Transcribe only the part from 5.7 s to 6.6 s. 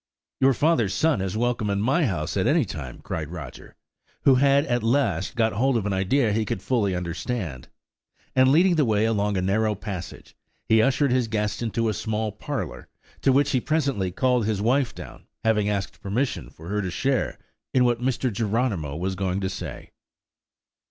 of an idea he